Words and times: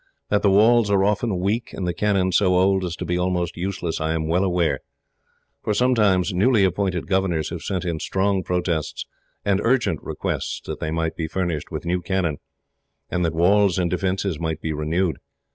That 0.29 0.41
the 0.41 0.49
walls 0.49 0.89
are 0.89 1.03
often 1.03 1.37
weak, 1.37 1.73
and 1.73 1.87
the 1.87 1.93
cannon 1.93 2.31
so 2.31 2.55
old 2.55 2.83
as 2.83 2.95
to 2.95 3.05
be 3.05 3.19
almost 3.19 3.55
useless, 3.55 4.01
I 4.01 4.13
am 4.13 4.27
well 4.27 4.43
aware; 4.43 4.79
for 5.63 5.75
sometimes 5.75 6.33
newly 6.33 6.63
appointed 6.63 7.05
governors 7.05 7.51
have 7.51 7.61
sent 7.61 7.85
in 7.85 7.99
strong 7.99 8.41
protests, 8.41 9.05
and 9.45 9.61
urgent 9.61 10.01
requests 10.01 10.59
that 10.65 10.79
they 10.79 10.89
might 10.89 11.15
be 11.15 11.27
furnished 11.27 11.69
with 11.69 11.85
new 11.85 12.01
cannon, 12.01 12.37
and 13.11 13.23
that 13.23 13.35
walls 13.35 13.77
and 13.77 13.91
defences 13.91 14.39
might 14.39 14.59
be 14.59 14.73
renewed. 14.73 15.19